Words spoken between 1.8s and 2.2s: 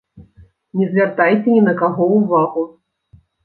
каго